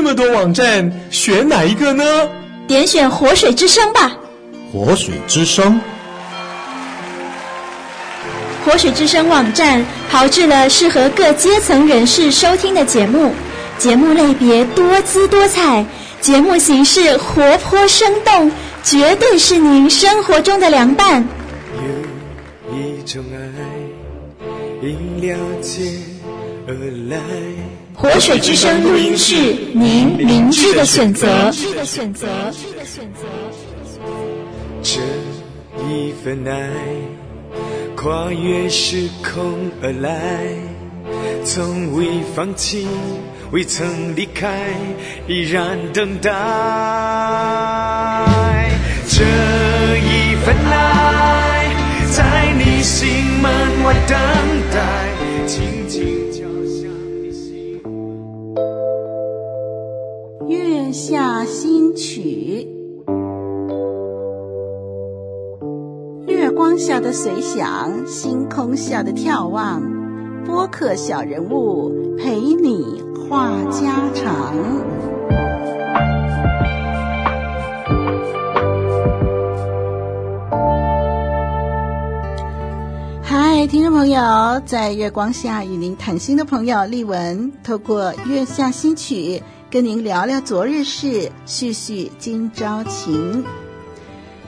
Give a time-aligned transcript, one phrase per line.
[0.00, 2.02] 这么多网站，选哪一个呢？
[2.66, 4.16] 点选活水之声吧。
[4.72, 5.78] 活水之声。
[8.64, 13.34] 活水之声网站炮制了适合各阶层人士收听的节目，
[13.76, 15.84] 节目类别多姿多彩，
[16.22, 18.50] 节目形式活泼生动，
[18.82, 21.22] 绝对是您生活中的良伴。
[22.72, 23.36] 有一种爱，
[24.80, 25.82] 因了解
[26.66, 26.72] 而
[27.10, 27.18] 来。
[28.00, 29.34] 活水之声录音室，
[29.74, 31.26] 您明智的选择。
[31.26, 32.26] 明智的选择。
[34.82, 35.00] 这
[35.86, 36.70] 一份爱。
[37.94, 40.56] 跨越时空而来，
[41.44, 42.86] 从未放弃，
[43.50, 44.48] 未曾离开，
[45.28, 46.30] 依然等待。
[49.06, 49.22] 这
[49.98, 51.68] 一份爱，
[52.10, 53.06] 在你心
[53.42, 53.52] 门
[53.84, 54.16] 外等
[54.72, 54.80] 待，
[61.94, 62.66] 曲，
[66.26, 66.50] 月。
[66.50, 69.80] 光下的随想，星空下的眺望，
[70.44, 74.54] 播客小人物陪你话家常。
[83.22, 93.44] 嗨，听众朋友，在月光下与您谈心的朋友丽文，透过月下新曲跟您聊聊昨日事，叙叙今朝情。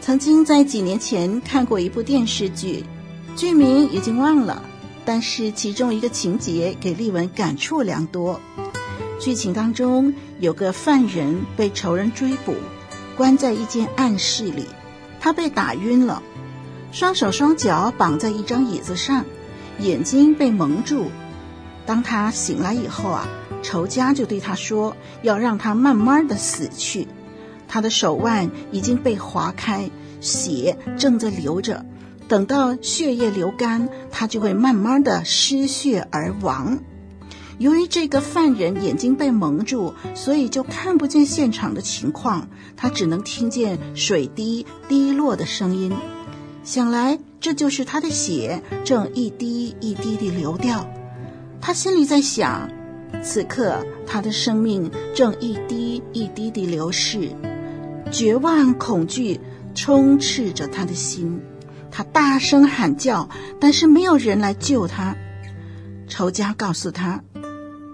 [0.00, 2.84] 曾经在几年前看过一部电视剧，
[3.36, 4.60] 剧名已经忘了，
[5.04, 8.40] 但是其中一个情节给丽文感触良多。
[9.20, 12.56] 剧情当中有个犯人被仇人追捕，
[13.16, 14.64] 关在一间暗室里，
[15.20, 16.20] 他被打晕了，
[16.90, 19.24] 双手双脚绑在一张椅子上，
[19.78, 21.12] 眼睛被蒙住。
[21.86, 23.28] 当他醒来以后啊，
[23.64, 27.08] 仇家就对他说，要让他慢慢的死去。
[27.66, 31.84] 他的手腕已经被划开，血正在流着。
[32.28, 36.78] 等到血液流干，他就会慢慢的失血而亡。
[37.58, 45.92] 由于这个犯人眼睛被蒙住，所以就看不见现场的情况，他只能听见水滴滴落的声音。
[46.64, 50.88] 想来这就是他的血正一滴一滴地流掉。
[51.60, 52.70] 他心里在想，
[53.22, 57.30] 此刻他的生命正一滴一滴地流逝。
[58.10, 59.40] 绝望、恐惧
[59.74, 61.40] 充斥着他的心，
[61.90, 65.16] 他大声喊叫，但是没有人来救他。
[66.06, 67.24] 仇家告诉他，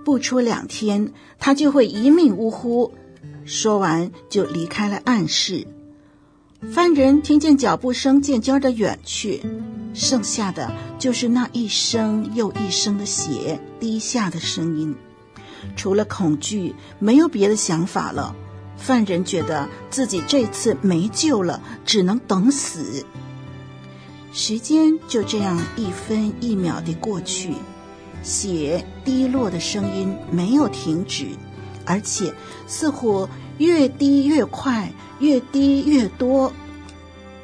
[0.04, 2.92] 不出两天，他就会一命呜呼。
[3.44, 5.66] 说完，就离开了暗室。
[6.72, 9.40] 犯人听见脚步声渐渐的远去，
[9.94, 14.94] 剩下的就是那一声又一声的血滴下的声音。
[15.76, 18.34] 除了恐惧，没有别的想法了。
[18.76, 23.04] 犯人觉得自己这次没救了，只能等死。
[24.32, 27.52] 时间就这样一分一秒地过去，
[28.22, 31.26] 血滴落的声音没有停止，
[31.84, 32.32] 而且
[32.66, 33.28] 似乎
[33.58, 36.52] 越滴越快，越滴越多。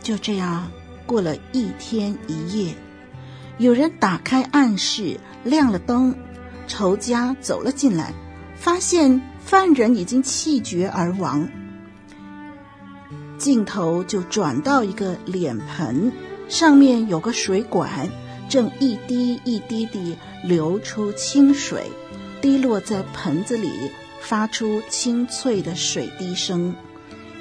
[0.00, 0.70] 就这样
[1.04, 2.74] 过了一天一夜，
[3.58, 6.14] 有人打开暗室，亮了灯，
[6.66, 8.12] 仇家走了进来，
[8.56, 9.20] 发现。
[9.46, 11.48] 犯人已经气绝而亡，
[13.38, 16.10] 镜头就转到一个脸盆，
[16.48, 18.10] 上面有个水管，
[18.48, 21.88] 正一滴一滴地流出清水，
[22.42, 23.70] 滴落在盆子里，
[24.20, 26.74] 发出清脆的水滴声，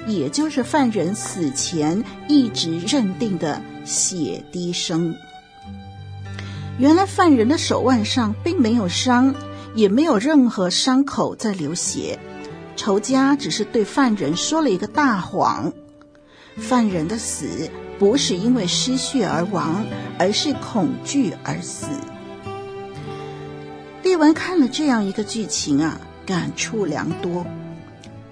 [0.06, 5.12] 也就是犯人死前一直认定的血滴声。
[6.78, 9.34] 原来犯人的手腕上并没有伤。
[9.74, 12.18] 也没有任何伤口在流血，
[12.76, 15.70] 仇家只是对犯人说了一个大谎。
[16.56, 17.68] 犯人的死
[17.98, 19.84] 不是因为失血而亡，
[20.18, 21.88] 而是恐惧而死。
[24.02, 27.44] 丽文看了这样一个剧情啊，感触良多。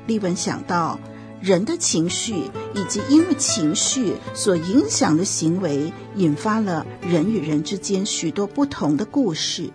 [0.06, 0.98] 丽文想到
[1.44, 9.68] 人的情绪以及因为情绪所影响的行为，引发了人与人之间许多不同的故事。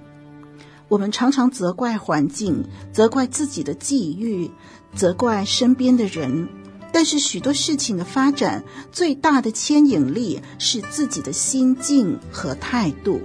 [0.88, 4.50] 我们常常责怪环境，责怪自己的际遇，
[4.96, 6.50] 责怪身边的人，
[6.92, 13.22] 但是许多事情的发展，最大的牵引力是自己的心境和态度。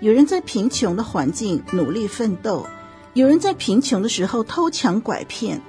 [0.00, 2.66] 有人在贫穷的环境努力奋斗，
[3.12, 5.62] 有人在贫穷的时候偷抢拐骗，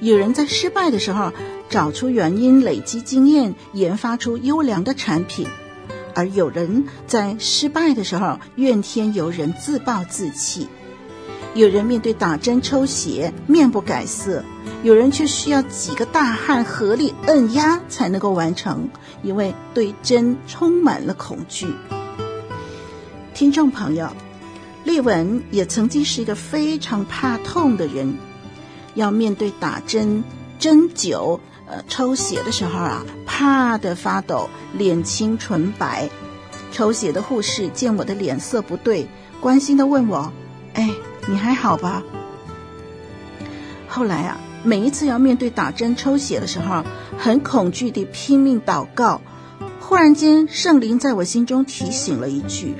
[0.00, 1.32] 有人在失败的时候
[1.70, 5.46] 找出原因，累积经验，研发出优良的产品。
[6.14, 10.66] 而有人在失败的时候怨天尤人、自暴自弃；
[11.54, 14.44] 有人面对打针抽血面不改色，
[14.82, 18.88] 有人却需要几个大汉合力摁压才能够完成，
[19.22, 21.66] 因为对针充满了恐惧。
[23.34, 24.08] 听众朋友，
[24.84, 28.16] 丽文也曾经是一个非常怕痛的人，
[28.96, 30.24] 要面对打针、
[30.58, 31.38] 针灸、
[31.68, 36.10] 呃抽血的时候啊，怕得发抖，脸青唇白。
[36.72, 39.06] 抽血的护士见我的脸色不对，
[39.40, 40.32] 关心地问我
[40.74, 40.90] ：“哎。”
[41.28, 42.04] 你还好吧？
[43.88, 46.84] 后来啊，每一次要面对打针抽血的时候，
[47.18, 49.20] 很恐惧地拼命祷告。
[49.80, 52.76] 忽然间，圣灵在我心中提醒了一句：“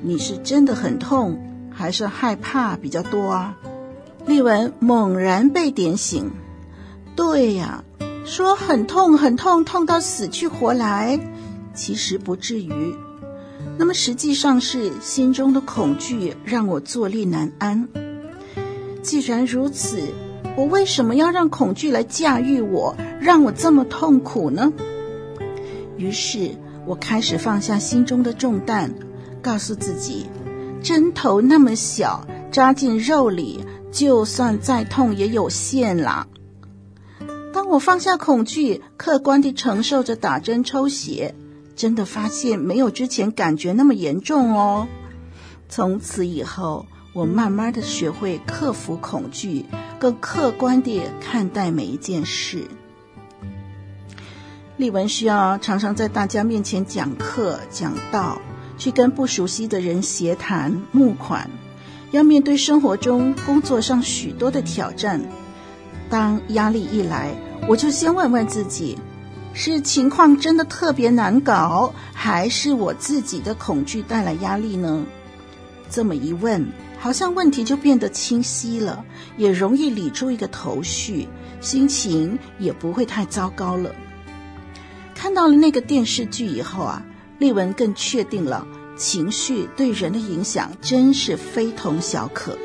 [0.00, 1.40] 你是真的很痛，
[1.74, 3.56] 还是害怕比较多啊？”
[4.26, 6.30] 丽文猛然被点醒。
[7.16, 7.84] 对呀，
[8.24, 11.18] 说很痛很痛，痛到死去活来，
[11.74, 12.94] 其实不至于。
[13.76, 17.88] 那么实际上是心中的恐惧让我坐立难安。
[19.02, 20.02] 既然如此，
[20.56, 24.72] 我为什么要让恐惧来驾驭我，让我这么痛苦呢？
[25.96, 26.50] 于是
[26.86, 28.92] 我开始放下心中的重担，
[29.42, 30.26] 告诉自己，
[30.82, 36.26] 针头那么小，扎进肉里，就算再痛也有限啦。
[37.52, 41.34] 当我放下恐惧，客观地承受着打针抽血。
[41.76, 44.86] 真的发现没有之前感觉那么严重哦。
[45.70, 46.84] 从此以后，
[47.14, 49.64] 我慢慢的学会克服恐惧，
[49.98, 52.68] 更客观地看待每一件事。
[54.76, 58.42] 丽文需要常常在大家面前讲课、讲道，
[58.76, 61.50] 去跟不熟悉的人协谈、募款，
[62.10, 65.20] 要面对生活中、工作上许多的挑战。
[66.08, 67.34] 当压力一来，
[67.68, 68.98] 我就先问问自己。
[69.52, 75.04] 是情况真的特别难搞，还是我自己的恐惧带来压力呢？
[75.90, 76.64] 这么一问，
[77.00, 79.04] 好像问题就变得清晰了，
[79.36, 81.28] 也容易理出一个头绪，
[81.60, 83.90] 心情也不会太糟糕了。
[85.16, 87.02] 看到了那个电视剧以后啊，
[87.38, 88.64] 丽文更确定了
[88.96, 92.56] 情绪对人的影响真是非同小可。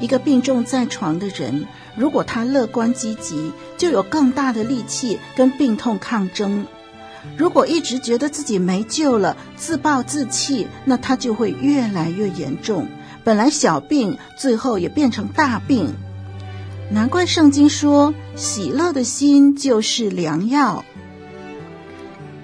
[0.00, 1.66] 一个病重在床的人，
[1.96, 6.64] 如果他乐观积极，就有更大的力气跟病痛抗争；
[7.36, 12.86] 如果一直觉得自己没救了，自暴自弃，那他就会越来越严重。
[13.24, 15.92] 本来小病，最后也变成大病。
[16.90, 20.84] 难怪圣经说：“喜乐的心就是良药。”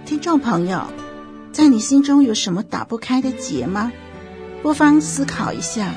[0.04, 0.82] 听众朋友，
[1.52, 3.92] 在你心中有什么打不开的结吗？
[4.62, 5.94] 不妨思考一下。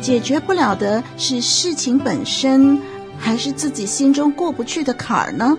[0.00, 2.80] 解决不了的是事情本身，
[3.18, 5.56] 还是自己心中过不去的坎儿呢？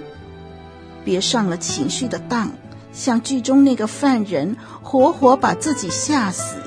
[1.03, 2.51] 别上了情绪的当，
[2.91, 6.57] 像剧中那个犯人，活活把自己吓死。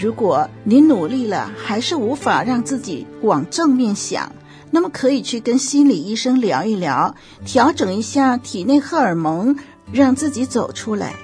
[0.00, 4.32] 如果你努力了，还是无法让自己往正面想，
[4.72, 9.56] 那么可以去跟心理医生聊一聊，调整一下体内荷尔蒙，
[9.92, 11.14] 让自己走出来。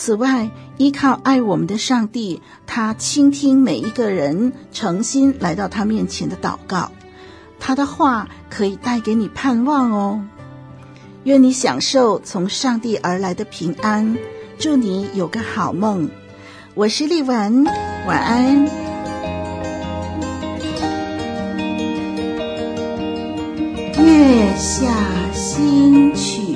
[0.00, 6.90] 此外，依靠爱我们的上帝，他倾听每一个人诚心来到他面前的祷告，
[7.58, 10.24] 他的话可以带给你盼望哦。
[11.24, 14.16] 愿你享受从上帝而来的平安，
[14.58, 16.08] 祝你有个好梦。
[16.72, 17.66] 我是丽文，
[18.06, 18.64] 晚安。
[24.02, 24.86] 月下
[25.34, 26.49] 新曲。